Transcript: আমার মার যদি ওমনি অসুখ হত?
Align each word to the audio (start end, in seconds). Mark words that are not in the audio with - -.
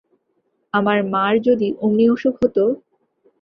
আমার 0.73 0.99
মার 1.13 1.33
যদি 1.47 1.67
ওমনি 1.81 2.05
অসুখ 2.13 2.33
হত? 2.41 2.57